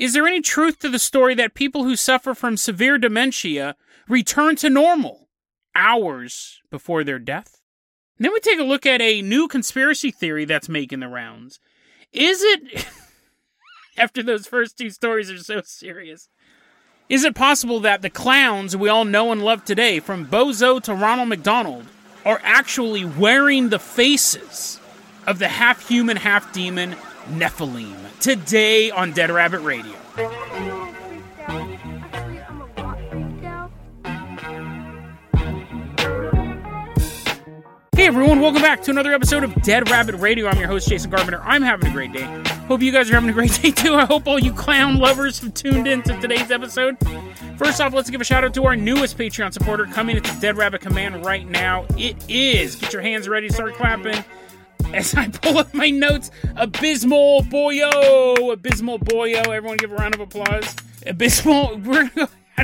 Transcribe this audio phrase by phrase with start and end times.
[0.00, 3.76] Is there any truth to the story that people who suffer from severe dementia
[4.08, 5.28] return to normal
[5.74, 7.60] hours before their death?
[8.16, 11.60] And then we take a look at a new conspiracy theory that's making the rounds.
[12.14, 12.86] Is it,
[13.98, 16.30] after those first two stories are so serious,
[17.10, 20.94] is it possible that the clowns we all know and love today, from Bozo to
[20.94, 21.84] Ronald McDonald,
[22.24, 24.80] are actually wearing the faces
[25.26, 26.96] of the half human, half demon
[27.28, 27.96] Nephilim?
[28.20, 29.94] Today on Dead Rabbit Radio.
[37.96, 40.46] Hey everyone, welcome back to another episode of Dead Rabbit Radio.
[40.48, 41.42] I'm your host, Jason Carpenter.
[41.42, 42.22] I'm having a great day.
[42.66, 43.94] Hope you guys are having a great day too.
[43.94, 46.96] I hope all you clown lovers have tuned in to today's episode.
[47.58, 50.56] First off, let's give a shout out to our newest Patreon supporter coming into Dead
[50.56, 51.84] Rabbit Command right now.
[51.98, 54.24] It is, get your hands ready start clapping.
[54.94, 58.52] As I pull up my notes, Abysmal Boyo!
[58.52, 59.46] Abysmal Boyo.
[59.46, 60.74] Everyone give a round of applause.
[61.06, 62.10] Abysmal, we're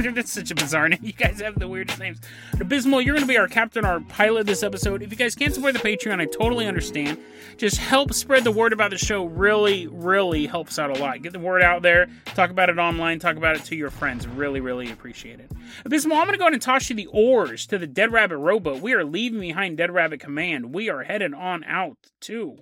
[0.04, 0.98] that's such a bizarre name.
[1.02, 2.20] You guys have the weirdest names.
[2.60, 5.02] Abysmal, you're going to be our captain, our pilot this episode.
[5.02, 7.18] If you guys can't support the Patreon, I totally understand.
[7.56, 9.24] Just help spread the word about the show.
[9.24, 11.22] Really, really helps out a lot.
[11.22, 12.08] Get the word out there.
[12.26, 13.18] Talk about it online.
[13.18, 14.26] Talk about it to your friends.
[14.26, 15.50] Really, really appreciate it.
[15.84, 18.38] Abysmal, I'm going to go ahead and toss you the oars to the Dead Rabbit
[18.38, 18.82] rowboat.
[18.82, 20.74] We are leaving behind Dead Rabbit Command.
[20.74, 22.58] We are headed on out to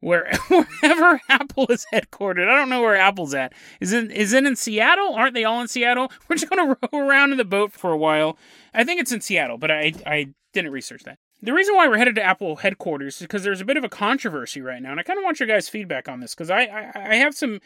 [0.00, 2.48] where wherever Apple is headquartered.
[2.48, 3.52] I don't know where Apple's at.
[3.80, 5.14] Is it is it in Seattle?
[5.14, 6.10] Aren't they all in Seattle?
[6.28, 8.38] We're just gonna row around in the boat for a while.
[8.74, 11.18] I think it's in Seattle, but I I didn't research that.
[11.40, 13.88] The reason why we're headed to Apple headquarters is because there's a bit of a
[13.88, 16.62] controversy right now, and I kind of want your guys' feedback on this because I,
[16.62, 17.60] I, I have some.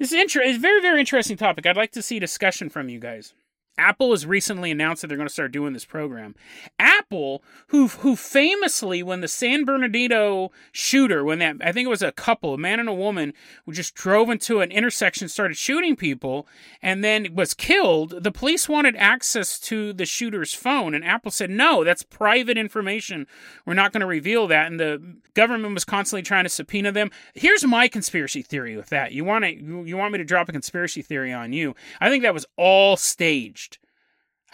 [0.00, 1.64] This is inter- it's very very interesting topic.
[1.66, 3.32] I'd like to see discussion from you guys.
[3.78, 6.34] Apple has recently announced that they're going to start doing this program.
[6.78, 12.02] Apple, who who famously, when the San Bernardino shooter, when that I think it was
[12.02, 13.32] a couple, a man and a woman,
[13.64, 16.46] who just drove into an intersection, started shooting people,
[16.82, 18.22] and then was killed.
[18.22, 23.26] The police wanted access to the shooter's phone, and Apple said, "No, that's private information.
[23.64, 25.02] We're not going to reveal that." And the
[25.34, 27.10] government was constantly trying to subpoena them.
[27.34, 29.12] Here's my conspiracy theory with that.
[29.12, 31.74] You want to you want me to drop a conspiracy theory on you?
[32.00, 33.61] I think that was all staged.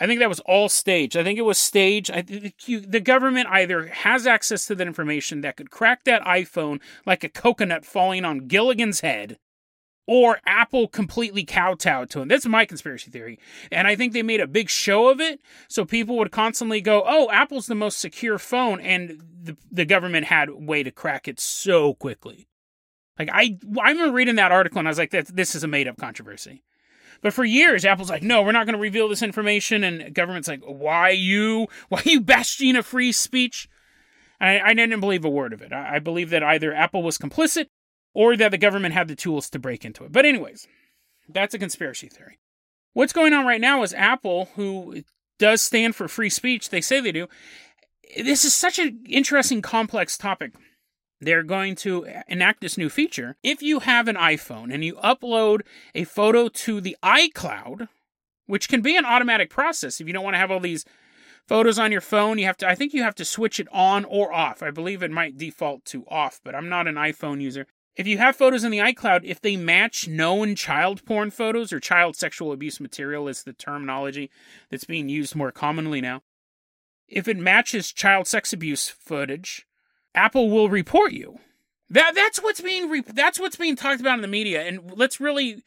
[0.00, 1.16] I think that was all staged.
[1.16, 2.10] I think it was staged.
[2.10, 6.80] I think the government either has access to that information that could crack that iPhone
[7.04, 9.38] like a coconut falling on Gilligan's head,
[10.06, 12.28] or Apple completely kowtowed to him.
[12.28, 13.38] That's my conspiracy theory.
[13.70, 17.02] And I think they made a big show of it so people would constantly go,
[17.06, 18.80] oh, Apple's the most secure phone.
[18.80, 22.48] And the, the government had a way to crack it so quickly.
[23.18, 25.88] Like, I, I remember reading that article and I was like, this is a made
[25.88, 26.62] up controversy.
[27.20, 30.48] But for years, Apple's like, no, we're not going to reveal this information, and government's
[30.48, 31.66] like, why you?
[31.88, 33.68] Why you bastion of free speech?
[34.40, 35.72] I, I didn't believe a word of it.
[35.72, 37.66] I, I believe that either Apple was complicit
[38.14, 40.12] or that the government had the tools to break into it.
[40.12, 40.68] But anyways,
[41.28, 42.38] that's a conspiracy theory.
[42.92, 45.02] What's going on right now is Apple, who
[45.38, 47.28] does stand for free speech, they say they do.
[48.16, 50.52] This is such an interesting, complex topic
[51.20, 53.36] they're going to enact this new feature.
[53.42, 55.62] If you have an iPhone and you upload
[55.94, 57.88] a photo to the iCloud,
[58.46, 60.84] which can be an automatic process if you don't want to have all these
[61.46, 64.04] photos on your phone, you have to I think you have to switch it on
[64.04, 64.62] or off.
[64.62, 67.66] I believe it might default to off, but I'm not an iPhone user.
[67.96, 71.80] If you have photos in the iCloud, if they match known child porn photos or
[71.80, 74.30] child sexual abuse material is the terminology
[74.70, 76.22] that's being used more commonly now.
[77.08, 79.66] If it matches child sex abuse footage,
[80.18, 81.38] Apple will report you.
[81.90, 85.20] That that's what's being re- that's what's being talked about in the media, and let's
[85.20, 85.62] really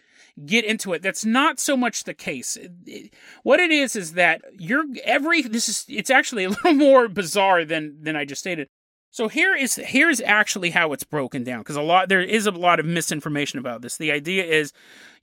[0.45, 1.01] get into it.
[1.01, 2.55] That's not so much the case.
[2.55, 6.73] It, it, what it is is that you're every this is it's actually a little
[6.73, 8.67] more bizarre than than I just stated.
[9.09, 12.51] So here is here's actually how it's broken down because a lot there is a
[12.51, 13.97] lot of misinformation about this.
[13.97, 14.73] The idea is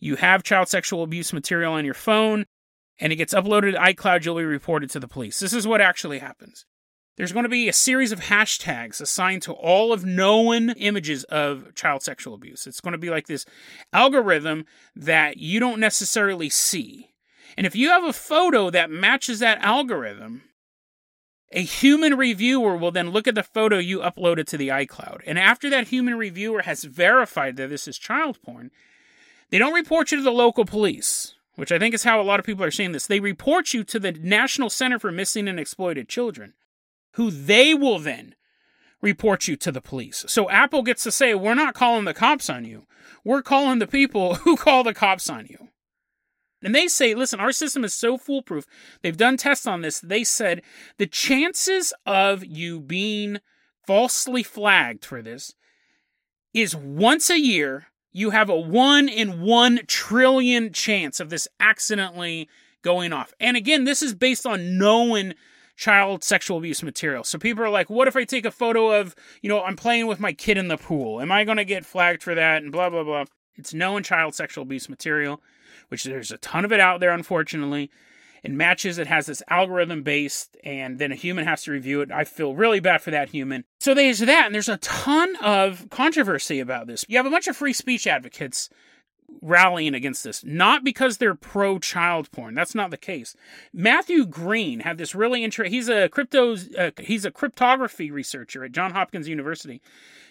[0.00, 2.44] you have child sexual abuse material on your phone
[2.98, 5.38] and it gets uploaded to iCloud, you'll be reported to the police.
[5.38, 6.66] This is what actually happens
[7.18, 11.74] there's going to be a series of hashtags assigned to all of known images of
[11.74, 12.64] child sexual abuse.
[12.64, 13.44] It's going to be like this
[13.92, 17.10] algorithm that you don't necessarily see.
[17.56, 20.42] And if you have a photo that matches that algorithm,
[21.50, 25.22] a human reviewer will then look at the photo you uploaded to the iCloud.
[25.26, 28.70] And after that human reviewer has verified that this is child porn,
[29.50, 32.38] They don't report you to the local police, which I think is how a lot
[32.38, 33.08] of people are saying this.
[33.08, 36.54] They report you to the National Center for Missing and Exploited Children,
[37.12, 38.34] who they will then
[39.00, 40.24] report you to the police.
[40.28, 42.86] So Apple gets to say, we're not calling the cops on you.
[43.24, 45.68] We're calling the people who call the cops on you.
[46.62, 48.64] And they say, listen, our system is so foolproof.
[49.02, 50.00] They've done tests on this.
[50.00, 50.62] They said
[50.96, 53.38] the chances of you being
[53.86, 55.54] falsely flagged for this
[56.52, 62.48] is once a year, you have a one in one trillion chance of this accidentally
[62.82, 63.32] going off.
[63.38, 65.34] And again, this is based on knowing
[65.78, 67.24] child sexual abuse material.
[67.24, 70.06] So people are like, what if I take a photo of, you know, I'm playing
[70.06, 71.22] with my kid in the pool?
[71.22, 72.62] Am I going to get flagged for that?
[72.62, 73.24] And blah, blah, blah.
[73.56, 75.40] It's known child sexual abuse material
[75.88, 77.90] which there's a ton of it out there, unfortunately.
[78.44, 82.12] In matches, it has this algorithm based, and then a human has to review it.
[82.12, 83.64] I feel really bad for that human.
[83.80, 87.04] So there's that, and there's a ton of controversy about this.
[87.08, 88.70] You have a bunch of free speech advocates
[89.40, 92.54] rallying against this, not because they're pro child porn.
[92.54, 93.36] That's not the case.
[93.72, 95.72] Matthew Green had this really interesting.
[95.72, 96.56] He's a crypto.
[96.76, 99.80] Uh, he's a cryptography researcher at Johns Hopkins University.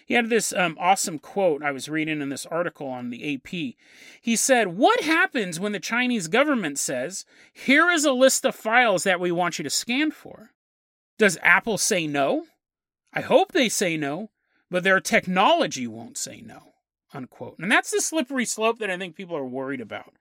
[0.06, 3.76] He had this um, awesome quote I was reading in this article on the AP.
[4.20, 9.04] He said, What happens when the Chinese government says, Here is a list of files
[9.04, 10.50] that we want you to scan for?
[11.18, 12.46] Does Apple say no?
[13.12, 14.30] I hope they say no,
[14.70, 16.67] but their technology won't say no.
[17.14, 17.58] Unquote.
[17.58, 20.12] And that's the slippery slope that I think people are worried about.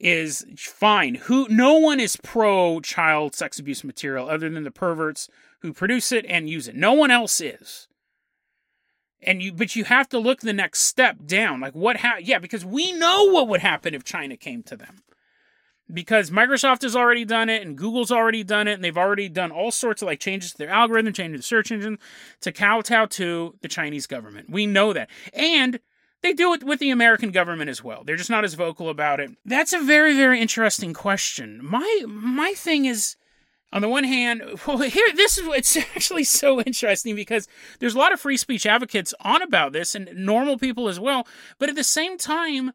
[0.00, 1.14] Is fine.
[1.14, 5.28] Who no one is pro child sex abuse material other than the perverts
[5.60, 6.74] who produce it and use it.
[6.74, 7.88] No one else is
[9.26, 12.38] and you but you have to look the next step down like what ha- yeah
[12.38, 15.02] because we know what would happen if china came to them
[15.92, 19.50] because microsoft has already done it and google's already done it and they've already done
[19.50, 21.98] all sorts of like changes to their algorithm changes the search engine
[22.40, 25.80] to kowtow to the chinese government we know that and
[26.24, 28.02] they do it with the American government as well.
[28.02, 29.32] They're just not as vocal about it.
[29.44, 31.60] That's a very, very interesting question.
[31.62, 33.16] My my thing is
[33.70, 37.46] on the one hand, well, here this is it's actually so interesting because
[37.78, 41.26] there's a lot of free speech advocates on about this and normal people as well.
[41.58, 42.72] But at the same time,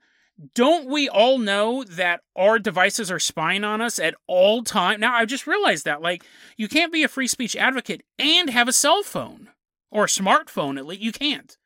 [0.55, 4.99] don't we all know that our devices are spying on us at all time?
[4.99, 6.23] Now I just realized that like
[6.57, 9.49] you can't be a free speech advocate and have a cell phone
[9.91, 11.01] or a smartphone at least.
[11.01, 11.57] You can't.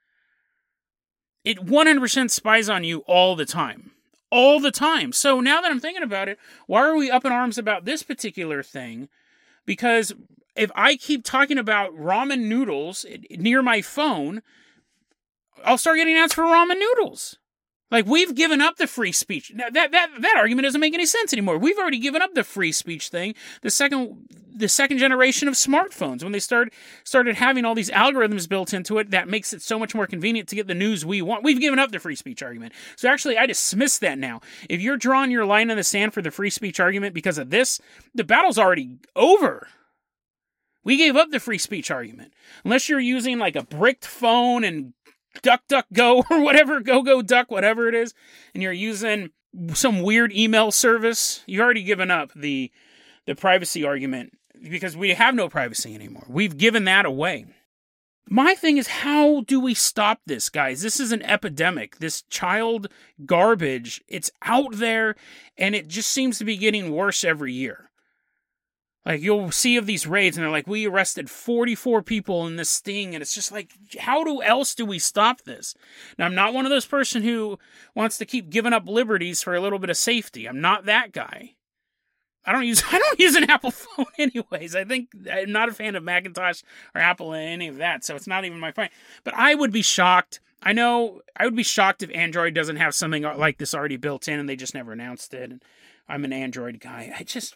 [1.43, 3.91] It 100% spies on you all the time
[4.31, 5.11] all the time.
[5.11, 8.01] So now that I'm thinking about it, why are we up in arms about this
[8.01, 9.07] particular thing?
[9.65, 10.13] because
[10.55, 14.41] if I keep talking about ramen noodles eh, near my phone,
[15.63, 17.37] I'll start getting ads for ramen noodles.
[17.91, 19.51] Like we've given up the free speech.
[19.53, 21.57] Now, that that that argument doesn't make any sense anymore.
[21.59, 23.35] We've already given up the free speech thing.
[23.61, 28.49] The second the second generation of smartphones when they started started having all these algorithms
[28.49, 31.21] built into it that makes it so much more convenient to get the news we
[31.21, 31.43] want.
[31.43, 32.73] We've given up the free speech argument.
[32.95, 34.41] So actually I dismiss that now.
[34.69, 37.51] If you're drawing your line in the sand for the free speech argument because of
[37.51, 37.79] this,
[38.15, 39.67] the battle's already over.
[40.83, 42.33] We gave up the free speech argument.
[42.65, 44.93] Unless you're using like a bricked phone and
[45.41, 48.13] duck duck go or whatever go go duck whatever it is
[48.53, 49.31] and you're using
[49.73, 52.71] some weird email service you've already given up the
[53.25, 54.37] the privacy argument
[54.69, 56.25] because we have no privacy anymore.
[56.27, 57.45] We've given that away.
[58.29, 60.81] My thing is how do we stop this guys?
[60.81, 61.97] This is an epidemic.
[61.97, 62.87] This child
[63.25, 65.15] garbage it's out there
[65.57, 67.89] and it just seems to be getting worse every year
[69.05, 72.69] like you'll see of these raids, and they're like, "We arrested 44 people in this
[72.69, 75.75] sting," and it's just like, how do else do we stop this?
[76.17, 77.59] Now, I'm not one of those person who
[77.95, 80.47] wants to keep giving up liberties for a little bit of safety.
[80.47, 81.55] I'm not that guy.
[82.45, 84.75] I don't use I don't use an Apple phone anyways.
[84.75, 86.61] I think I'm not a fan of Macintosh
[86.95, 88.91] or Apple or any of that, so it's not even my point.
[89.23, 90.39] But I would be shocked.
[90.61, 94.27] I know I would be shocked if Android doesn't have something like this already built
[94.27, 95.61] in, and they just never announced it.
[96.07, 97.13] I'm an Android guy.
[97.17, 97.55] I just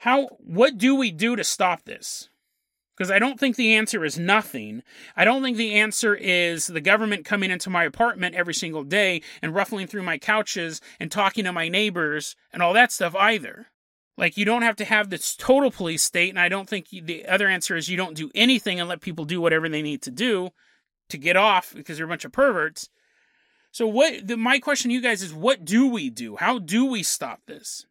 [0.00, 2.30] how what do we do to stop this?
[2.96, 4.82] Because I don't think the answer is nothing.
[5.14, 9.22] I don't think the answer is the government coming into my apartment every single day
[9.42, 13.66] and ruffling through my couches and talking to my neighbors and all that stuff either.
[14.16, 17.26] Like, you don't have to have this total police state, and I don't think the
[17.26, 20.10] other answer is you don't do anything and let people do whatever they need to
[20.10, 20.50] do
[21.10, 22.88] to get off because they're a bunch of perverts.
[23.70, 26.36] So, what the, my question to you guys is what do we do?
[26.36, 27.86] How do we stop this?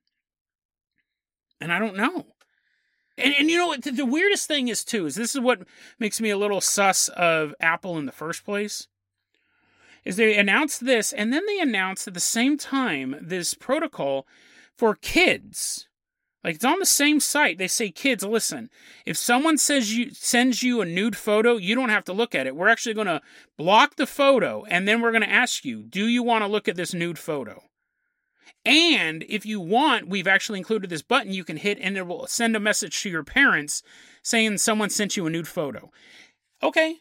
[1.61, 2.27] And I don't know.
[3.17, 3.83] And, and you know what?
[3.83, 5.67] The, the weirdest thing is, too, is this is what
[5.99, 8.87] makes me a little sus of Apple in the first place.
[10.05, 14.25] Is they announced this, and then they announced at the same time this protocol
[14.77, 15.89] for kids
[16.43, 17.57] Like it's on the same site.
[17.57, 18.69] They say, kids, listen,
[19.05, 22.47] if someone says you sends you a nude photo, you don't have to look at
[22.47, 22.55] it.
[22.55, 23.21] We're actually going to
[23.57, 26.67] block the photo and then we're going to ask you, do you want to look
[26.69, 27.68] at this nude photo?
[28.65, 32.27] And if you want, we've actually included this button you can hit and it will
[32.27, 33.83] send a message to your parents
[34.21, 35.91] saying someone sent you a nude photo.
[36.61, 36.97] Okay.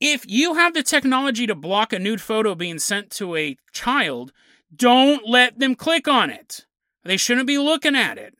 [0.00, 4.32] If you have the technology to block a nude photo being sent to a child,
[4.74, 6.64] don't let them click on it.
[7.04, 8.34] They shouldn't be looking at it.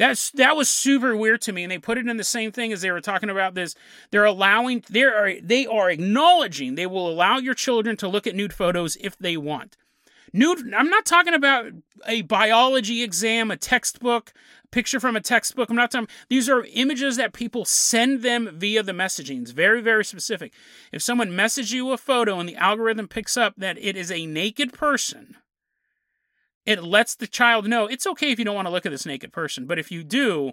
[0.00, 2.72] That's that was super weird to me, and they put it in the same thing
[2.72, 3.74] as they were talking about this.
[4.10, 8.34] They're allowing they are they are acknowledging they will allow your children to look at
[8.34, 9.76] nude photos if they want.
[10.32, 10.72] Nude.
[10.74, 11.72] I'm not talking about
[12.06, 14.32] a biology exam, a textbook,
[14.70, 15.70] picture from a textbook.
[15.70, 16.08] I'm not talking.
[16.28, 19.42] These are images that people send them via the messaging.
[19.42, 20.52] It's very very specific.
[20.92, 24.26] If someone messages you a photo and the algorithm picks up that it is a
[24.26, 25.36] naked person
[26.66, 29.06] it lets the child know it's okay if you don't want to look at this
[29.06, 30.52] naked person, but if you do,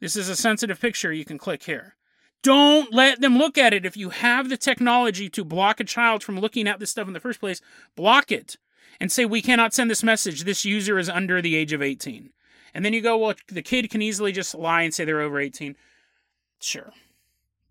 [0.00, 1.96] this is a sensitive picture, you can click here.
[2.42, 3.86] Don't let them look at it.
[3.86, 7.14] If you have the technology to block a child from looking at this stuff in
[7.14, 7.60] the first place,
[7.96, 8.56] block it
[9.00, 10.44] and say, We cannot send this message.
[10.44, 12.30] This user is under the age of 18.
[12.74, 15.38] And then you go, Well, the kid can easily just lie and say they're over
[15.38, 15.76] 18.
[16.60, 16.92] Sure.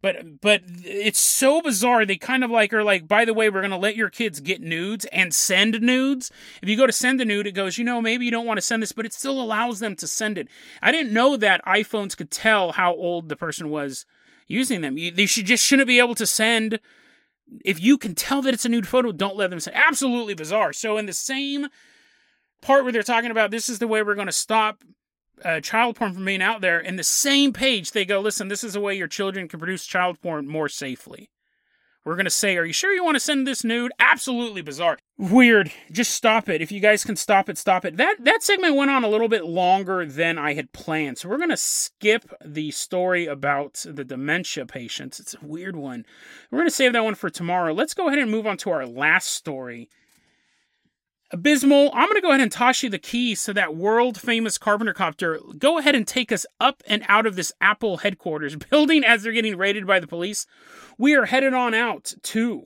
[0.06, 2.06] But but it's so bizarre.
[2.06, 4.62] They kind of like are like, by the way, we're gonna let your kids get
[4.62, 6.32] nudes and send nudes.
[6.62, 8.58] If you go to send a nude, it goes, you know, maybe you don't want
[8.58, 10.48] to send this, but it still allows them to send it.
[10.80, 14.06] I didn't know that iPhones could tell how old the person was
[14.48, 14.96] using them.
[14.96, 16.80] They should just shouldn't be able to send.
[17.64, 19.76] If you can tell that it's a nude photo, don't let them send.
[19.76, 20.74] Absolutely bizarre.
[20.74, 21.68] So in the same
[22.62, 24.84] part where they're talking about this is the way we're going to stop
[25.44, 28.64] uh, child porn from being out there, in the same page they go, listen, this
[28.64, 31.30] is a way your children can produce child porn more safely.
[32.06, 33.92] We're going to say, are you sure you want to send this nude?
[34.00, 35.00] Absolutely bizarre.
[35.18, 35.72] Weird.
[35.92, 36.62] Just stop it.
[36.62, 37.98] If you guys can stop it, stop it.
[37.98, 41.18] That that segment went on a little bit longer than I had planned.
[41.18, 45.20] So we're going to skip the story about the dementia patients.
[45.20, 46.06] It's a weird one.
[46.52, 47.74] We're going to save that one for tomorrow.
[47.74, 49.90] Let's go ahead and move on to our last story
[51.36, 54.58] Abysmal, I'm going to go ahead and toss you the keys to that world famous
[54.58, 55.38] Carpenter copter.
[55.58, 59.34] Go ahead and take us up and out of this Apple headquarters building as they're
[59.34, 60.48] getting raided by the police.
[60.98, 62.64] We are headed on out to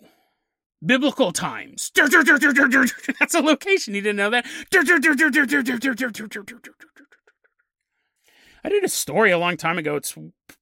[0.85, 1.91] biblical times.
[1.95, 3.95] That's a location.
[3.95, 4.45] You didn't know that?
[8.63, 9.95] I did a story a long time ago.
[9.95, 10.15] It's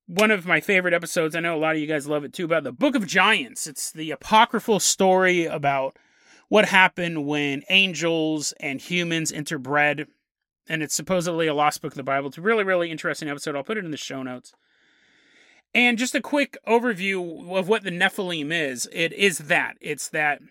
[0.05, 1.35] one of my favorite episodes.
[1.35, 3.67] I know a lot of you guys love it too about the Book of Giants.
[3.67, 5.97] It's the apocryphal story about
[6.49, 10.07] what happened when angels and humans interbred.
[10.69, 12.27] And it's supposedly a lost book of the Bible.
[12.27, 13.55] It's a really, really interesting episode.
[13.55, 14.53] I'll put it in the show notes.
[15.73, 18.87] And just a quick overview of what the Nephilim is.
[18.91, 19.77] It is that.
[19.81, 20.41] It's that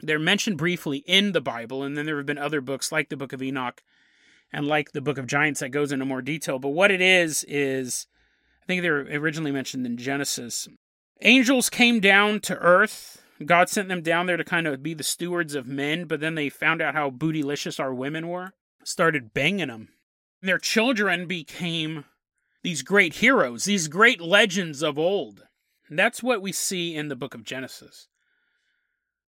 [0.00, 3.16] they're mentioned briefly in the Bible, and then there have been other books like the
[3.16, 3.82] Book of Enoch
[4.52, 6.58] and like the Book of Giants that goes into more detail.
[6.58, 8.06] But what it is, is
[8.62, 10.68] I think they were originally mentioned in Genesis.
[11.22, 15.02] Angels came down to earth God sent them down there to kind of be the
[15.02, 18.52] stewards of men, but then they found out how bootylicious our women were,
[18.84, 19.88] started banging them.
[20.40, 22.04] Their children became
[22.62, 25.44] these great heroes, these great legends of old.
[25.90, 28.08] That's what we see in the book of Genesis.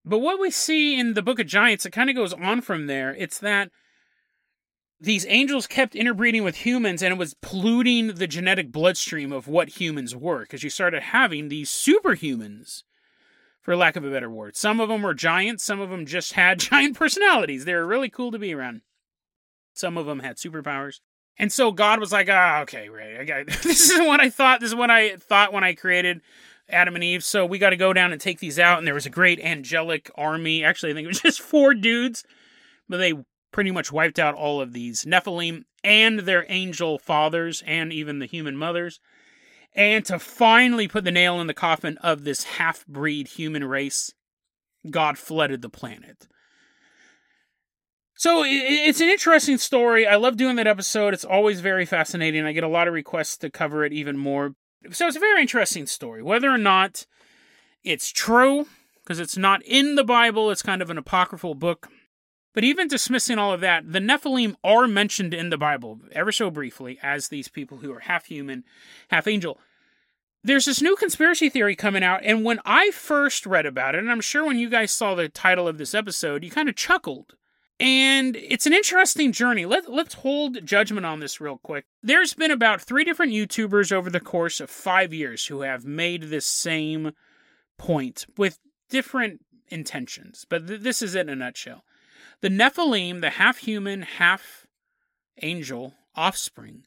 [0.04, 2.86] But what we see in the book of Giants, it kind of goes on from
[2.86, 3.14] there.
[3.14, 3.70] It's that
[5.00, 9.80] these angels kept interbreeding with humans and it was polluting the genetic bloodstream of what
[9.80, 12.84] humans were because you started having these superhumans
[13.66, 14.56] for lack of a better word.
[14.56, 17.64] Some of them were giants, some of them just had giant personalities.
[17.64, 18.82] They were really cool to be around.
[19.74, 21.00] Some of them had superpowers.
[21.36, 23.18] And so God was like, ah, okay, right.
[23.18, 24.60] I got, this is what I thought.
[24.60, 26.20] This is what I thought when I created
[26.68, 27.24] Adam and Eve.
[27.24, 28.78] So we got to go down and take these out.
[28.78, 30.62] And there was a great angelic army.
[30.62, 32.22] Actually, I think it was just four dudes,
[32.88, 33.14] but they
[33.50, 38.26] pretty much wiped out all of these Nephilim and their angel fathers and even the
[38.26, 39.00] human mothers
[39.76, 44.12] and to finally put the nail in the coffin of this half breed human race,
[44.90, 46.26] God flooded the planet.
[48.14, 50.06] So it's an interesting story.
[50.06, 51.12] I love doing that episode.
[51.12, 52.46] It's always very fascinating.
[52.46, 54.54] I get a lot of requests to cover it even more.
[54.90, 56.22] So it's a very interesting story.
[56.22, 57.04] Whether or not
[57.84, 58.68] it's true,
[59.02, 61.88] because it's not in the Bible, it's kind of an apocryphal book.
[62.56, 66.50] But even dismissing all of that, the Nephilim are mentioned in the Bible, ever so
[66.50, 68.64] briefly, as these people who are half human,
[69.08, 69.60] half angel.
[70.42, 74.10] There's this new conspiracy theory coming out, and when I first read about it, and
[74.10, 77.34] I'm sure when you guys saw the title of this episode, you kind of chuckled.
[77.78, 79.66] And it's an interesting journey.
[79.66, 81.84] Let, let's hold judgment on this real quick.
[82.02, 86.22] There's been about three different YouTubers over the course of five years who have made
[86.22, 87.12] this same
[87.76, 88.58] point with
[88.88, 91.84] different intentions, but th- this is it in a nutshell.
[92.42, 94.66] The Nephilim, the half human, half
[95.42, 96.84] angel, offspring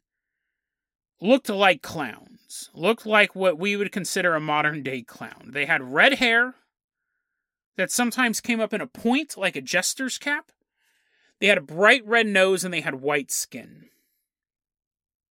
[1.21, 5.49] looked like clowns, looked like what we would consider a modern day clown.
[5.51, 6.55] They had red hair
[7.77, 10.51] that sometimes came up in a point like a jester's cap.
[11.39, 13.85] They had a bright red nose and they had white skin.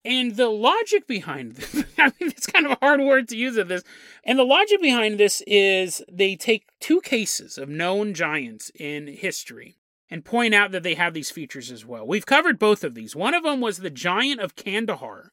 [0.04, 3.56] And the logic behind this, I mean, it's kind of a hard word to use
[3.56, 3.82] of this.
[4.24, 9.76] And the logic behind this is they take two cases of known giants in history
[10.10, 12.06] and point out that they have these features as well.
[12.06, 13.14] We've covered both of these.
[13.14, 15.32] One of them was the giant of Kandahar.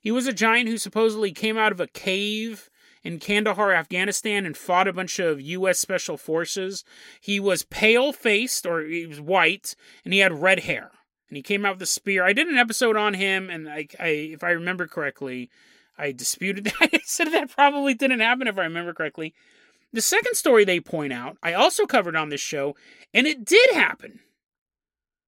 [0.00, 2.70] He was a giant who supposedly came out of a cave
[3.02, 5.78] in Kandahar, Afghanistan, and fought a bunch of U.S.
[5.78, 6.84] Special Forces.
[7.20, 9.74] He was pale faced, or he was white,
[10.04, 10.90] and he had red hair.
[11.28, 12.24] And he came out with a spear.
[12.24, 15.50] I did an episode on him, and I, I if I remember correctly,
[15.96, 16.90] I disputed that.
[16.92, 19.34] I said that probably didn't happen if I remember correctly.
[19.92, 22.76] The second story they point out, I also covered on this show,
[23.12, 24.20] and it did happen.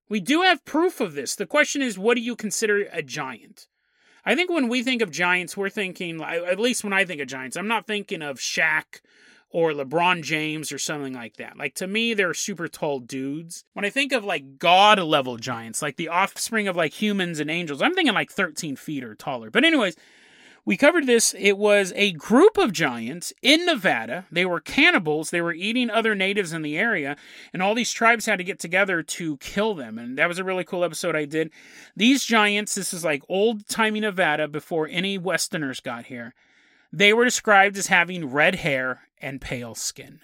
[0.09, 1.35] We do have proof of this.
[1.35, 3.67] The question is, what do you consider a giant?
[4.25, 7.27] I think when we think of giants, we're thinking, at least when I think of
[7.27, 9.01] giants, I'm not thinking of Shaq
[9.49, 11.57] or LeBron James or something like that.
[11.57, 13.65] Like to me, they're super tall dudes.
[13.73, 17.51] When I think of like god level giants, like the offspring of like humans and
[17.51, 19.51] angels, I'm thinking like 13 feet or taller.
[19.51, 19.95] But, anyways,
[20.65, 21.35] we covered this.
[21.37, 24.25] It was a group of giants in Nevada.
[24.31, 25.29] They were cannibals.
[25.29, 27.17] They were eating other natives in the area,
[27.51, 29.97] and all these tribes had to get together to kill them.
[29.97, 31.51] And that was a really cool episode I did.
[31.95, 36.33] These giants, this is like old timey Nevada before any Westerners got here.
[36.91, 40.19] They were described as having red hair and pale skin.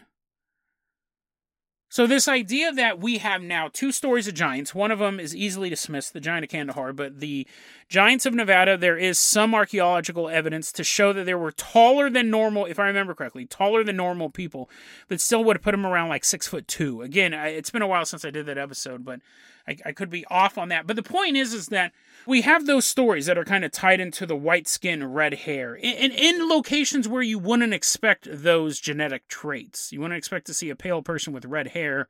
[1.92, 5.36] So, this idea that we have now two stories of giants, one of them is
[5.36, 7.48] easily dismissed, the giant of Kandahar, but the
[7.88, 12.30] giants of Nevada, there is some archaeological evidence to show that they were taller than
[12.30, 14.70] normal, if I remember correctly, taller than normal people,
[15.08, 17.02] but still would have put them around like six foot two.
[17.02, 19.20] Again, it's been a while since I did that episode, but
[19.68, 20.88] I, I could be off on that.
[20.88, 21.92] But the point is, is that
[22.26, 25.76] we have those stories that are kind of tied into the white skin, red hair,
[25.76, 29.92] in, in locations where you wouldn't expect those genetic traits.
[29.92, 32.08] You wouldn't expect to see a pale person with red hair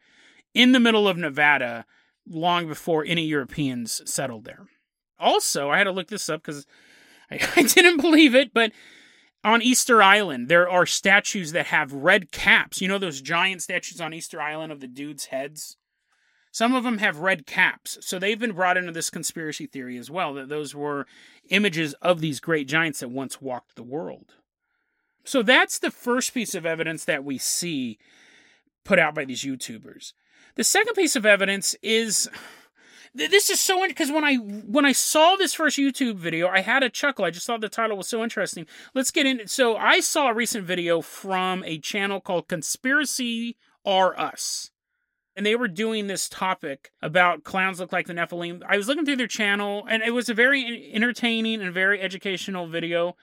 [0.53, 1.85] in the middle of Nevada
[2.27, 4.67] long before any Europeans settled there.
[5.19, 6.65] Also, I had to look this up because
[7.29, 8.71] I, I didn't believe it, but
[9.43, 12.81] on Easter Island, there are statues that have red caps.
[12.81, 15.77] You know those giant statues on Easter Island of the dudes' heads?
[16.51, 17.97] Some of them have red caps.
[18.01, 21.05] So they've been brought into this conspiracy theory as well that those were
[21.49, 24.33] images of these great giants that once walked the world.
[25.23, 27.99] So that's the first piece of evidence that we see
[28.83, 30.13] put out by these YouTubers.
[30.55, 32.27] The second piece of evidence is
[33.13, 36.61] this is so interesting because when I when I saw this first YouTube video, I
[36.61, 37.25] had a chuckle.
[37.25, 38.65] I just thought the title was so interesting.
[38.93, 39.47] Let's get in.
[39.47, 44.71] So I saw a recent video from a channel called Conspiracy R Us
[45.39, 48.61] and they were doing this topic about clowns look like the Nephilim.
[48.67, 52.67] I was looking through their channel, and it was a very entertaining and very educational
[52.67, 53.15] video.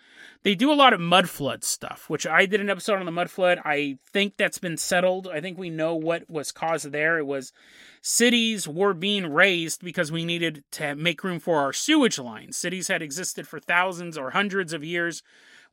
[0.43, 3.13] They do a lot of mud flood stuff, which I did an episode on the
[3.13, 3.61] mud flood.
[3.67, 5.29] I think that's been settled.
[5.29, 7.19] I think we know what was caused there.
[7.19, 7.53] It was
[8.01, 12.57] cities were being raised because we needed to make room for our sewage lines.
[12.57, 15.23] Cities had existed for thousands or hundreds of years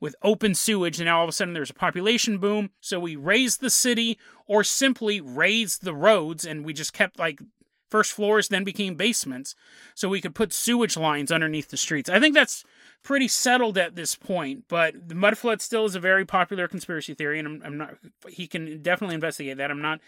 [0.04, 2.68] with open sewage, and now all of a sudden there's a population boom.
[2.78, 7.40] So we raised the city or simply raised the roads, and we just kept like
[7.88, 9.54] first floors, then became basements,
[9.94, 12.10] so we could put sewage lines underneath the streets.
[12.10, 12.64] I think that's
[13.02, 17.14] pretty settled at this point, but the mud flood still is a very popular conspiracy
[17.14, 17.94] theory, and I'm, I'm not.
[18.28, 19.70] He can definitely investigate that.
[19.70, 20.00] I'm not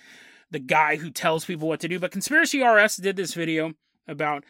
[0.51, 3.73] the guy who tells people what to do, but Conspiracy R Us did this video
[4.07, 4.45] about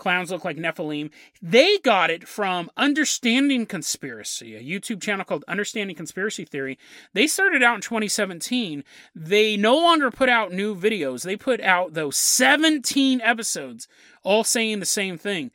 [0.00, 1.10] clowns look like Nephilim.
[1.40, 6.78] They got it from Understanding Conspiracy, a YouTube channel called Understanding Conspiracy Theory.
[7.12, 8.82] They started out in 2017.
[9.14, 11.22] They no longer put out new videos.
[11.22, 13.86] They put out those 17 episodes,
[14.24, 15.52] all saying the same thing.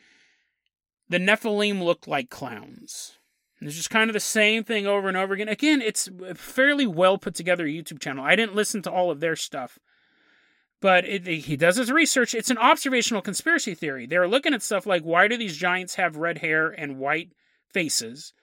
[1.09, 3.17] The Nephilim looked like clowns.
[3.61, 5.49] It's just kind of the same thing over and over again.
[5.49, 8.23] Again, it's a fairly well put together YouTube channel.
[8.23, 9.79] I didn't listen to all of their stuff
[10.81, 12.35] but it, he does his research.
[12.35, 14.05] It's an observational conspiracy theory.
[14.05, 17.31] They're looking at stuff like why do these giants have red hair and white
[17.71, 18.33] faces?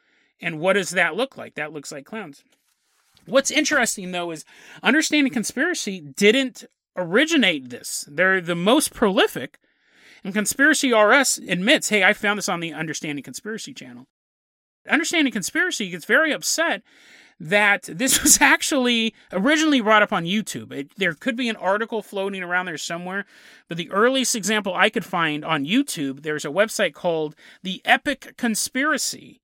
[0.41, 1.55] And what does that look like?
[1.55, 2.43] That looks like clowns.
[3.27, 4.45] What's interesting though is
[4.83, 6.65] understanding conspiracy didn't
[6.97, 8.05] originate this.
[8.09, 9.59] They're the most prolific.
[10.25, 14.07] And Conspiracy R Us admits, hey, I found this on the Understanding Conspiracy channel.
[14.89, 16.83] Understanding Conspiracy gets very upset
[17.43, 20.73] that this was actually originally brought up on YouTube.
[20.73, 23.27] It, there could be an article floating around there somewhere,
[23.69, 28.35] but the earliest example I could find on YouTube, there's a website called The Epic
[28.37, 29.41] Conspiracy.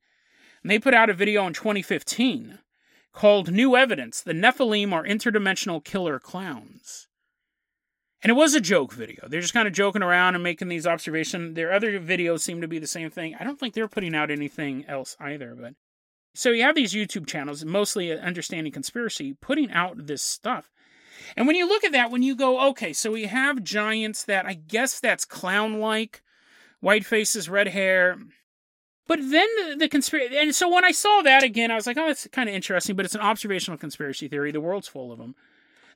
[0.63, 2.61] And they put out a video in 2015
[3.13, 7.09] called New Evidence The Nephilim Are Interdimensional Killer Clowns.
[8.23, 9.29] And it was a joke video.
[9.29, 11.55] They're just kind of joking around and making these observations.
[11.55, 13.37] Their other videos seem to be the same thing.
[13.39, 15.75] I don't think they're putting out anything else either, but
[16.39, 20.71] so you have these YouTube channels, mostly understanding conspiracy, putting out this stuff.
[21.37, 24.47] And when you look at that, when you go, okay, so we have giants that
[24.47, 26.23] I guess that's clown like,
[26.79, 28.19] white faces, red hair.
[29.09, 31.97] But then the, the conspiracy, and so when I saw that again, I was like,
[31.99, 34.53] oh, that's kind of interesting, but it's an observational conspiracy theory.
[34.53, 35.35] The world's full of them.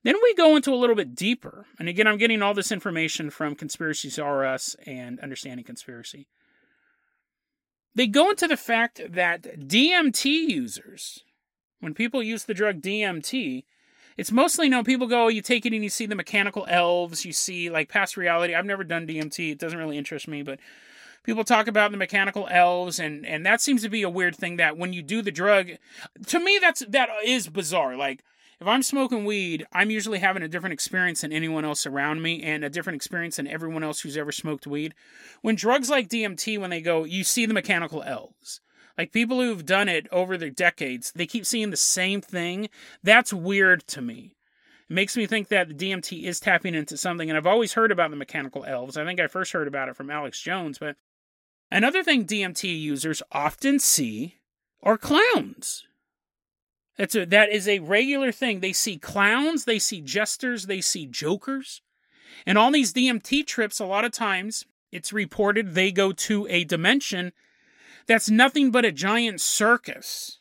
[0.02, 1.66] Then we go into a little bit deeper.
[1.78, 6.26] And again, I'm getting all this information from Conspiracies R Us and Understanding Conspiracy.
[7.94, 11.24] They go into the fact that DMT users,
[11.80, 13.64] when people use the drug DMT,
[14.16, 17.32] it's mostly known people go, you take it and you see the mechanical elves, you
[17.32, 18.54] see like past reality.
[18.54, 20.58] I've never done DMT, it doesn't really interest me, but
[21.22, 24.56] people talk about the mechanical elves and and that seems to be a weird thing
[24.56, 25.70] that when you do the drug
[26.26, 28.24] to me that's that is bizarre like
[28.62, 32.44] if I'm smoking weed, I'm usually having a different experience than anyone else around me
[32.44, 34.94] and a different experience than everyone else who's ever smoked weed.
[35.40, 38.60] When drugs like DMT, when they go, you see the mechanical elves.
[38.96, 42.68] Like people who've done it over the decades, they keep seeing the same thing.
[43.02, 44.36] That's weird to me.
[44.88, 47.28] It makes me think that the DMT is tapping into something.
[47.28, 48.96] And I've always heard about the mechanical elves.
[48.96, 50.78] I think I first heard about it from Alex Jones.
[50.78, 50.94] But
[51.68, 54.36] another thing DMT users often see
[54.84, 55.84] are clowns.
[56.96, 58.60] That's a, that is a regular thing.
[58.60, 61.80] They see clowns, they see jesters, they see jokers.
[62.46, 66.64] And on these DMT trips, a lot of times it's reported they go to a
[66.64, 67.32] dimension
[68.06, 70.40] that's nothing but a giant circus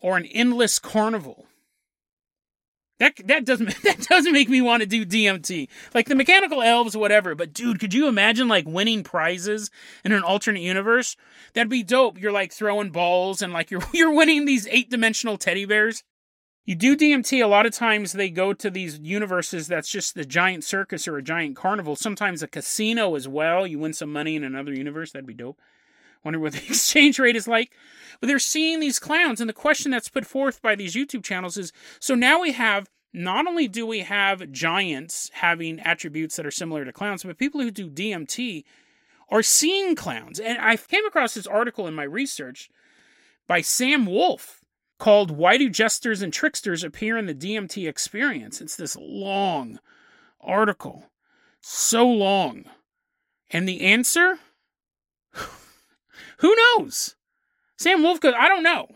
[0.00, 1.46] or an endless carnival.
[3.00, 5.68] That that doesn't that doesn't make me want to do DMT.
[5.92, 7.34] Like the mechanical elves, whatever.
[7.34, 9.70] But dude, could you imagine like winning prizes
[10.04, 11.16] in an alternate universe?
[11.54, 12.20] That'd be dope.
[12.20, 16.04] You're like throwing balls and like you're you're winning these eight dimensional teddy bears.
[16.66, 20.26] You do DMT, a lot of times they go to these universes that's just the
[20.26, 21.96] giant circus or a giant carnival.
[21.96, 23.66] Sometimes a casino as well.
[23.66, 25.10] You win some money in another universe.
[25.10, 25.58] That'd be dope.
[26.24, 27.72] Wonder what the exchange rate is like.
[28.20, 31.56] But they're seeing these clowns, and the question that's put forth by these YouTube channels
[31.56, 36.50] is so now we have not only do we have giants having attributes that are
[36.50, 38.64] similar to clowns, but people who do DMT
[39.30, 40.38] are seeing clowns.
[40.38, 42.70] And I came across this article in my research
[43.46, 44.60] by Sam Wolf
[44.98, 48.60] called Why Do Jesters and Tricksters Appear in the DMT Experience?
[48.60, 49.80] It's this long
[50.40, 51.10] article.
[51.60, 52.64] So long.
[53.50, 54.38] And the answer?
[56.38, 57.16] Who knows?
[57.76, 58.88] Sam Wolf goes, I don't know.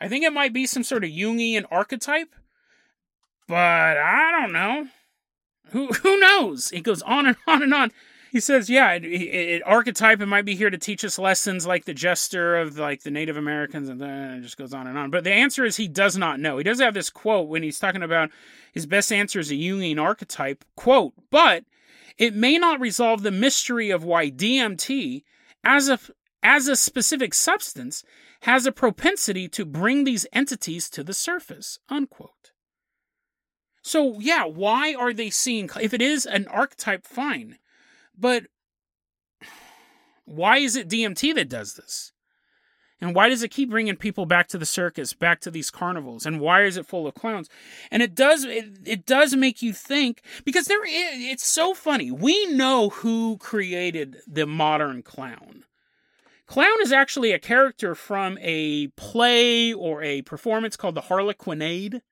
[0.00, 2.34] I think it might be some sort of Jungian archetype,
[3.46, 4.88] but I don't know.
[5.70, 6.70] Who who knows?
[6.72, 7.92] It goes on and on and on.
[8.32, 11.66] He says, yeah, it, it, it, archetype it might be here to teach us lessons
[11.66, 14.96] like the jester of like the Native Americans, and then it just goes on and
[14.96, 15.10] on.
[15.10, 16.56] But the answer is he does not know.
[16.56, 18.30] He does have this quote when he's talking about
[18.72, 21.64] his best answer is a Jungian archetype quote, but
[22.18, 25.24] it may not resolve the mystery of why DMT,
[25.64, 25.98] as a
[26.42, 28.02] as a specific substance,
[28.42, 31.78] has a propensity to bring these entities to the surface.
[31.88, 32.52] Unquote.
[33.82, 37.58] So, yeah, why are they seeing, if it is an archetype, fine.
[38.16, 38.44] But
[40.24, 42.12] why is it DMT that does this?
[43.00, 46.26] And why does it keep bringing people back to the circus, back to these carnivals?
[46.26, 47.48] And why is it full of clowns?
[47.90, 52.10] And it does it, it does make you think because there is, it's so funny.
[52.10, 55.64] We know who created the modern clown.
[56.50, 62.02] Clown is actually a character from a play or a performance called the Harlequinade.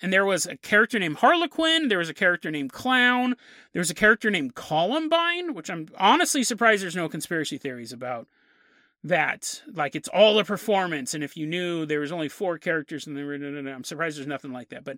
[0.00, 3.36] And there was a character named Harlequin, there was a character named Clown,
[3.74, 8.26] there was a character named Columbine, which I'm honestly surprised there's no conspiracy theories about
[9.04, 9.60] that.
[9.70, 13.14] Like it's all a performance, and if you knew there was only four characters and
[13.14, 14.82] there were, I'm surprised there's nothing like that.
[14.82, 14.96] But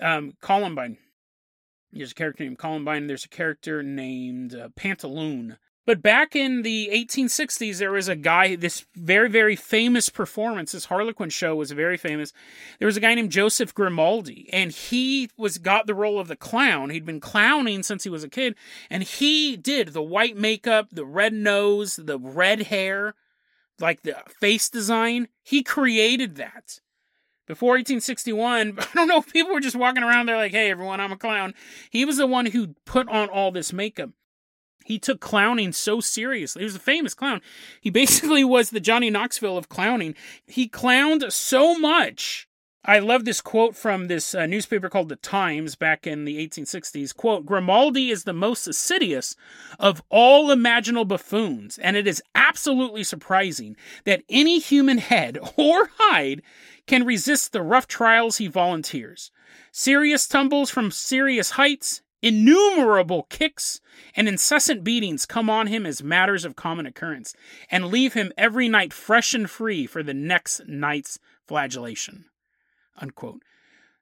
[0.00, 0.98] um, Columbine,
[1.92, 5.56] there's a character named Columbine, there's a character named uh, Pantaloon
[5.88, 10.72] but back in the 1860s, there was a guy, this very, very famous performance.
[10.72, 12.34] This Harlequin show was very famous.
[12.78, 16.36] There was a guy named Joseph Grimaldi, and he was got the role of the
[16.36, 16.90] clown.
[16.90, 18.54] He'd been clowning since he was a kid,
[18.90, 23.14] and he did the white makeup, the red nose, the red hair,
[23.80, 25.28] like the face design.
[25.42, 26.80] He created that.
[27.46, 31.00] Before 1861, I don't know if people were just walking around there like, hey, everyone,
[31.00, 31.54] I'm a clown.
[31.88, 34.10] He was the one who put on all this makeup
[34.88, 36.60] he took clowning so seriously.
[36.60, 37.42] He was a famous clown.
[37.78, 40.14] He basically was the Johnny Knoxville of clowning.
[40.46, 42.48] He clowned so much.
[42.86, 47.14] I love this quote from this uh, newspaper called The Times back in the 1860s.
[47.14, 49.36] Quote, Grimaldi is the most assiduous
[49.78, 56.40] of all imaginable buffoons, and it is absolutely surprising that any human head or hide
[56.86, 59.30] can resist the rough trials he volunteers.
[59.70, 63.80] Serious tumbles from serious heights, Innumerable kicks
[64.16, 67.34] and incessant beatings come on him as matters of common occurrence,
[67.70, 72.24] and leave him every night fresh and free for the next night's flagellation.
[72.96, 73.42] Unquote.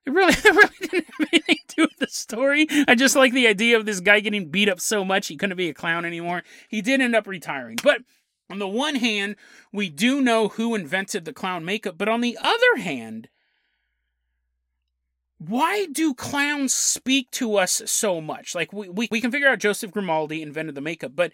[0.05, 2.67] It really, it really didn't have anything to do with the story.
[2.87, 5.57] I just like the idea of this guy getting beat up so much he couldn't
[5.57, 6.43] be a clown anymore.
[6.69, 7.77] He did end up retiring.
[7.83, 8.01] But
[8.49, 9.35] on the one hand,
[9.73, 13.27] we do know who invented the clown makeup, but on the other hand,
[15.39, 18.55] why do clowns speak to us so much?
[18.55, 21.31] Like we, we, we can figure out Joseph Grimaldi invented the makeup, but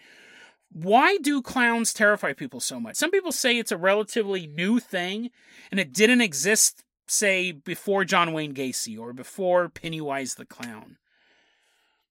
[0.72, 2.96] why do clowns terrify people so much?
[2.96, 5.30] Some people say it's a relatively new thing
[5.70, 10.96] and it didn't exist, say, before John Wayne Gacy or before Pennywise the Clown.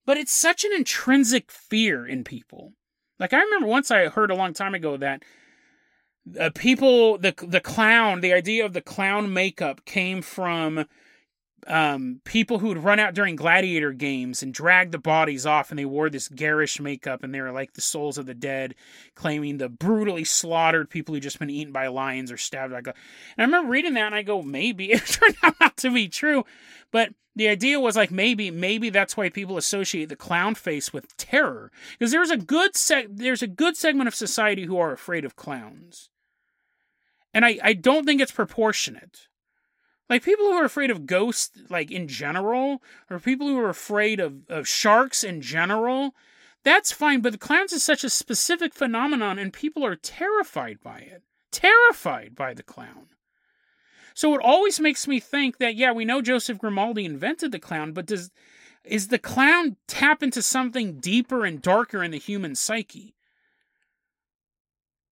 [0.06, 2.74] But it's such an intrinsic fear in people.
[3.20, 5.24] Like I remember once I heard a long time ago that
[6.40, 10.86] uh, people the the clown, the idea of the clown makeup came from
[11.68, 15.80] um, people who would run out during gladiator games and drag the bodies off, and
[15.80, 18.76] they wore this garish makeup, and they were like the souls of the dead,
[19.16, 22.74] claiming the brutally slaughtered people who just been eaten by lions or stabbed.
[22.74, 22.96] Like, and
[23.38, 26.46] I remember reading that, and I go, maybe it turned out not to be true,
[26.92, 31.18] but the idea was like maybe maybe that's why people associate the clown face with
[31.18, 32.72] terror because there's a good
[33.10, 36.10] there's a good segment of society who are afraid of clowns
[37.34, 39.28] and I, I don't think it's proportionate
[40.14, 44.20] like people who are afraid of ghosts, like in general, or people who are afraid
[44.20, 46.14] of, of sharks in general,
[46.62, 47.22] that's fine.
[47.22, 51.24] But the clowns is such a specific phenomenon, and people are terrified by it.
[51.52, 53.08] Terrified by the clown.
[54.14, 57.92] So it always makes me think that, yeah, we know Joseph Grimaldi invented the clown,
[57.92, 58.30] but does
[58.84, 63.16] is the clown tap into something deeper and darker in the human psyche?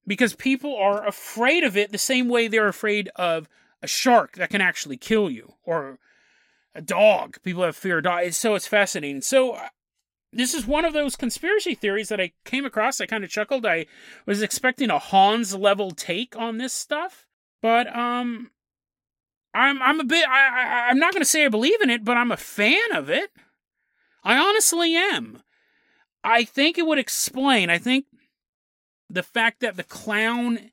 [0.05, 3.49] Because people are afraid of it the same way they're afraid of
[3.81, 5.99] a shark that can actually kill you, or
[6.73, 7.41] a dog.
[7.43, 8.37] People have fear of dogs.
[8.37, 9.21] So it's fascinating.
[9.21, 9.69] So uh,
[10.31, 13.01] this is one of those conspiracy theories that I came across.
[13.01, 13.65] I kind of chuckled.
[13.65, 13.85] I
[14.25, 17.25] was expecting a Hans level take on this stuff,
[17.61, 18.51] but um,
[19.53, 20.25] I'm I'm a bit.
[20.27, 22.93] I, I I'm not going to say I believe in it, but I'm a fan
[22.93, 23.31] of it.
[24.23, 25.41] I honestly am.
[26.23, 27.69] I think it would explain.
[27.69, 28.05] I think
[29.09, 30.71] the fact that the clown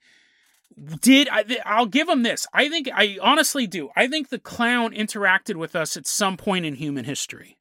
[1.01, 2.47] did I, I'll give him this.
[2.53, 3.91] I think I honestly do.
[3.97, 7.59] I think the clown interacted with us at some point in human history.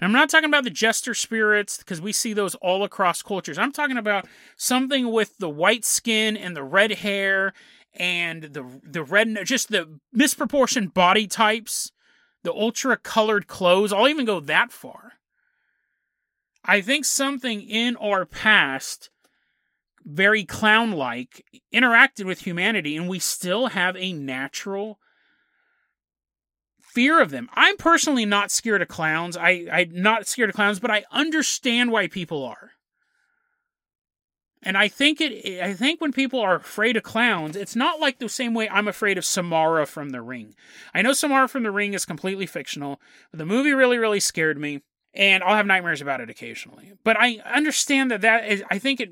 [0.00, 3.58] And I'm not talking about the jester spirits because we see those all across cultures.
[3.58, 4.26] I'm talking about
[4.56, 7.52] something with the white skin and the red hair
[7.94, 11.90] and the the red just the misproportioned body types,
[12.44, 13.92] the ultra colored clothes.
[13.92, 15.14] I'll even go that far.
[16.64, 19.10] I think something in our past
[20.08, 24.98] very clown like, interacted with humanity, and we still have a natural
[26.80, 27.48] fear of them.
[27.52, 29.36] I'm personally not scared of clowns.
[29.36, 32.72] I, I'm not scared of clowns, but I understand why people are.
[34.62, 38.18] And I think it I think when people are afraid of clowns, it's not like
[38.18, 40.54] the same way I'm afraid of Samara from the Ring.
[40.92, 44.58] I know Samara from the Ring is completely fictional, but the movie really really scared
[44.58, 44.82] me
[45.14, 46.92] and I'll have nightmares about it occasionally.
[47.04, 49.10] But I understand that that is I think it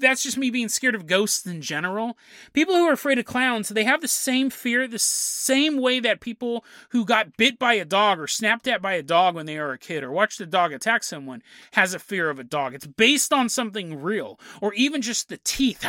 [0.00, 2.16] that's just me being scared of ghosts in general.
[2.52, 6.20] People who are afraid of clowns, they have the same fear, the same way that
[6.20, 9.58] people who got bit by a dog or snapped at by a dog when they
[9.58, 12.74] were a kid or watched a dog attack someone has a fear of a dog.
[12.74, 15.84] It's based on something real or even just the teeth.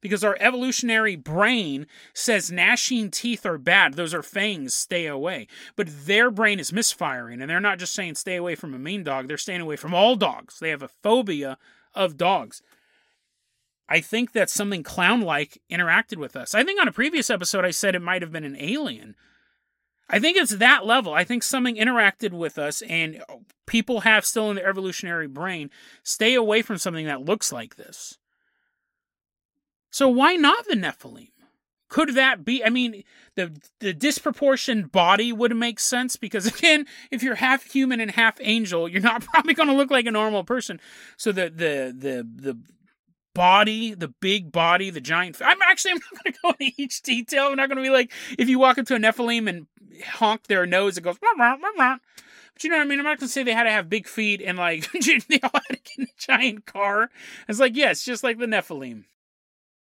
[0.00, 3.94] Because our evolutionary brain says gnashing teeth are bad.
[3.94, 5.48] Those are fangs, stay away.
[5.74, 9.02] But their brain is misfiring, and they're not just saying stay away from a mean
[9.02, 10.60] dog, they're staying away from all dogs.
[10.60, 11.58] They have a phobia
[11.94, 12.62] of dogs.
[13.88, 16.54] I think that something clown like interacted with us.
[16.54, 19.14] I think on a previous episode I said it might have been an alien.
[20.10, 21.12] I think it's that level.
[21.12, 23.22] I think something interacted with us, and
[23.66, 25.70] people have still in their evolutionary brain
[26.02, 28.16] stay away from something that looks like this.
[29.90, 31.28] So why not the Nephilim?
[31.88, 32.62] Could that be?
[32.62, 33.02] I mean,
[33.34, 38.38] the the disproportioned body would make sense because again, if you're half human and half
[38.40, 40.80] angel, you're not probably going to look like a normal person.
[41.16, 42.58] So the the the the
[43.38, 45.40] body, the big body, the giant.
[45.40, 47.46] I'm actually I'm not going to go into each detail.
[47.46, 49.66] I'm not going to be like if you walk into a Nephilim and
[50.04, 51.16] honk their nose, it goes.
[51.22, 51.96] Rah, rah, rah,
[52.52, 52.98] but you know what I mean?
[52.98, 54.90] I'm not going to say they had to have big feet and like
[55.28, 57.10] they all had to get in a giant car.
[57.48, 59.04] It's like yes, just like the Nephilim.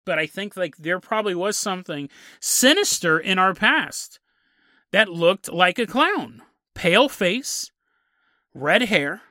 [0.05, 2.09] But I think like there probably was something
[2.40, 4.18] sinister in our past
[4.90, 6.42] that looked like a clown,
[6.74, 7.70] pale face,
[8.53, 9.22] red hair.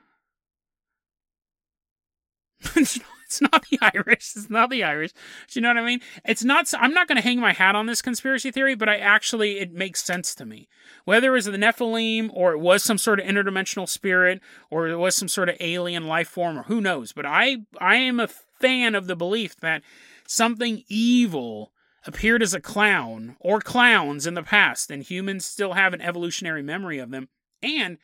[3.28, 4.34] It's not the Irish.
[4.38, 5.12] It's not the Irish.
[5.12, 6.00] Do you know what I mean?
[6.24, 6.74] It's not.
[6.80, 9.74] I'm not going to hang my hat on this conspiracy theory, but I actually it
[9.74, 10.70] makes sense to me.
[11.04, 14.96] Whether it was the Nephilim or it was some sort of interdimensional spirit or it
[14.96, 18.30] was some sort of alien life form or who knows, but I I am a
[18.30, 19.84] fan of the belief that
[20.26, 21.74] something evil
[22.06, 26.64] appeared as a clown or clowns in the past, and humans still have an evolutionary
[26.64, 27.28] memory of them.
[27.62, 27.98] And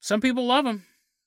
[0.00, 0.84] some people love them.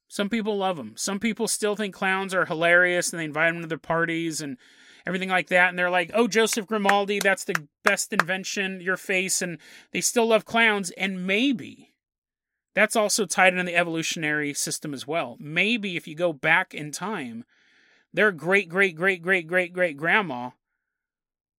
[0.07, 0.93] Some people love them.
[0.95, 4.57] Some people still think clowns are hilarious and they invite them to their parties and
[5.05, 5.69] everything like that.
[5.69, 9.41] And they're like, oh, Joseph Grimaldi, that's the best invention, your face.
[9.41, 9.57] And
[9.91, 10.91] they still love clowns.
[10.91, 11.93] And maybe
[12.73, 15.35] that's also tied into the evolutionary system as well.
[15.39, 17.43] Maybe if you go back in time,
[18.13, 20.51] their great, great, great, great, great, great grandma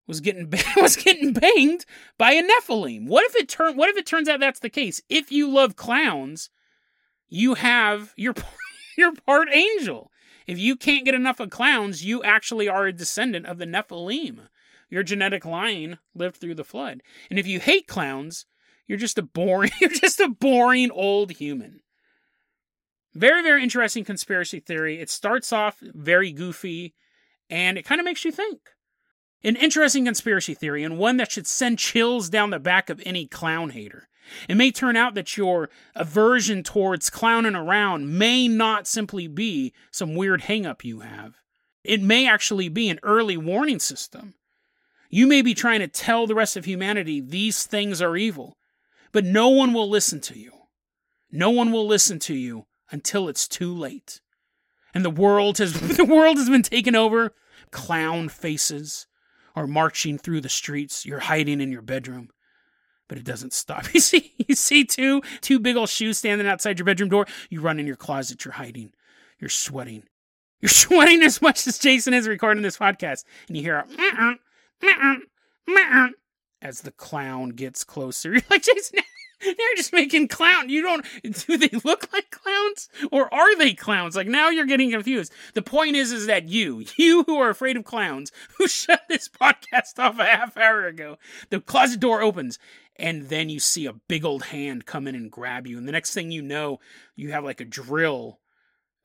[0.06, 1.84] was getting was getting banged
[2.16, 3.06] by a Nephilim.
[3.06, 5.02] What if it turn what if it turns out that's the case?
[5.08, 6.50] If you love clowns,
[7.28, 8.34] you have your
[8.96, 10.10] your part angel.
[10.46, 14.48] If you can't get enough of clowns, you actually are a descendant of the Nephilim.
[14.88, 17.02] Your genetic line lived through the flood.
[17.28, 18.46] And if you hate clowns,
[18.86, 21.80] you're just a boring you're just a boring old human.
[23.14, 25.00] Very very interesting conspiracy theory.
[25.00, 26.94] It starts off very goofy
[27.50, 28.60] and it kind of makes you think.
[29.44, 33.26] An interesting conspiracy theory, and one that should send chills down the back of any
[33.26, 34.07] clown hater.
[34.48, 40.14] It may turn out that your aversion towards clowning around may not simply be some
[40.14, 41.34] weird hangup you have.
[41.84, 44.34] It may actually be an early warning system.
[45.10, 48.56] You may be trying to tell the rest of humanity these things are evil,
[49.12, 50.52] but no one will listen to you.
[51.30, 54.20] No one will listen to you until it's too late.
[54.94, 57.32] And the world has the world has been taken over
[57.70, 59.06] clown faces,
[59.54, 61.04] are marching through the streets.
[61.04, 62.30] You're hiding in your bedroom.
[63.08, 63.86] But it doesn't stop.
[63.94, 67.26] You see, you see two two big old shoes standing outside your bedroom door.
[67.50, 68.44] You run in your closet.
[68.44, 68.92] You're hiding.
[69.40, 70.04] You're sweating.
[70.60, 74.38] You're sweating as much as Jason is recording this podcast, and you hear a
[76.60, 78.32] as the clown gets closer.
[78.32, 79.00] You're like Jason.
[79.44, 80.68] They're just making clown.
[80.68, 81.06] You don't.
[81.22, 84.16] Do they look like clowns, or are they clowns?
[84.16, 85.32] Like now, you're getting confused.
[85.54, 89.28] The point is, is that you, you who are afraid of clowns, who shut this
[89.28, 91.18] podcast off a half hour ago,
[91.50, 92.58] the closet door opens,
[92.96, 95.92] and then you see a big old hand come in and grab you, and the
[95.92, 96.80] next thing you know,
[97.14, 98.40] you have like a drill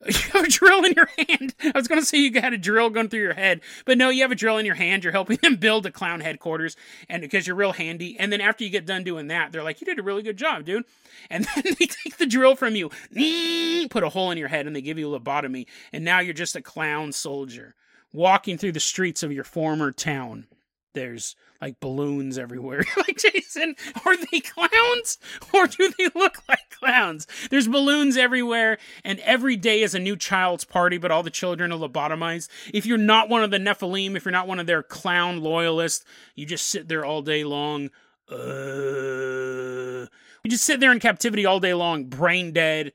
[0.14, 1.54] You have a drill in your hand.
[1.62, 4.10] I was going to say you had a drill going through your head, but no,
[4.10, 5.02] you have a drill in your hand.
[5.02, 6.76] You're helping them build a clown headquarters,
[7.08, 8.18] and because you're real handy.
[8.18, 10.36] And then after you get done doing that, they're like, "You did a really good
[10.36, 10.84] job, dude."
[11.30, 12.90] And then they take the drill from you,
[13.88, 16.34] put a hole in your head, and they give you a lobotomy, and now you're
[16.34, 17.74] just a clown soldier
[18.12, 20.46] walking through the streets of your former town.
[20.94, 22.84] There's like balloons everywhere.
[22.96, 23.74] like, Jason,
[24.06, 25.18] are they clowns
[25.52, 27.26] or do they look like clowns?
[27.50, 31.72] There's balloons everywhere, and every day is a new child's party, but all the children
[31.72, 32.48] are lobotomized.
[32.72, 36.04] If you're not one of the Nephilim, if you're not one of their clown loyalists,
[36.34, 37.90] you just sit there all day long.
[38.30, 40.06] Uh,
[40.44, 42.92] you just sit there in captivity all day long, brain dead,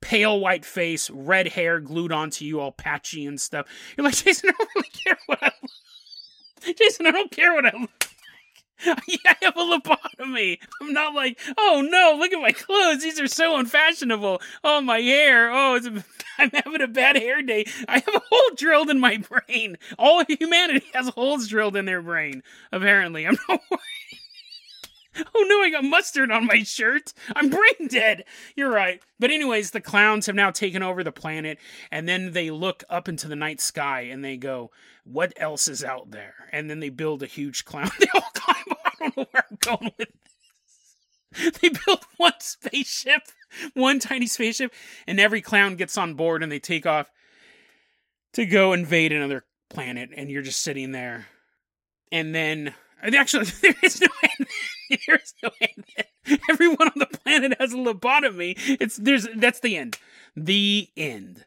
[0.00, 3.66] pale white face, red hair glued onto you, all patchy and stuff.
[3.96, 5.70] You're like, Jason, I don't really care what I look
[6.78, 8.10] Jason, I don't care what I look like.
[9.26, 10.58] I have a lobotomy.
[10.80, 13.02] I'm not like, oh no, look at my clothes.
[13.02, 14.40] These are so unfashionable.
[14.64, 15.50] Oh, my hair.
[15.52, 16.04] Oh, it's a,
[16.38, 17.66] I'm having a bad hair day.
[17.88, 19.76] I have a hole drilled in my brain.
[19.98, 22.42] All humanity has holes drilled in their brain,
[22.72, 23.26] apparently.
[23.26, 24.19] I'm not worried.
[25.34, 27.12] Oh no, I got mustard on my shirt.
[27.34, 28.24] I'm brain dead.
[28.54, 29.00] You're right.
[29.18, 31.58] But, anyways, the clowns have now taken over the planet,
[31.90, 34.70] and then they look up into the night sky and they go,
[35.04, 36.34] What else is out there?
[36.52, 37.90] And then they build a huge clown.
[37.98, 38.64] They all climb.
[38.84, 40.08] I don't know where I'm going with
[41.32, 41.60] this.
[41.60, 43.22] They build one spaceship,
[43.74, 44.72] one tiny spaceship,
[45.06, 47.10] and every clown gets on board and they take off
[48.32, 51.26] to go invade another planet, and you're just sitting there.
[52.12, 54.48] And then, actually, there is no end.
[55.06, 55.84] There's no end.
[56.50, 58.54] Everyone on the planet has a lobotomy.
[58.80, 59.98] It's there's that's the end.
[60.36, 61.44] The end.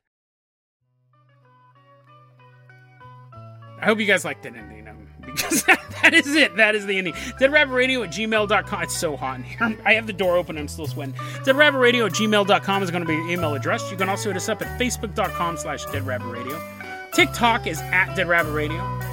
[3.79, 4.87] I hope you guys liked that ending.
[4.87, 6.55] Um, because that, that is it.
[6.55, 7.13] That is the ending.
[7.13, 8.83] DeadRabbitRadio at gmail.com.
[8.83, 9.77] It's so hot in here.
[9.85, 10.57] I have the door open.
[10.57, 11.15] I'm still sweating.
[11.15, 13.91] DeadRabbitRadio at gmail.com is going to be your email address.
[13.91, 17.11] You can also hit us up at facebook.com slash DeadRabbitRadio.
[17.13, 19.12] TikTok is at DeadRabbitRadio.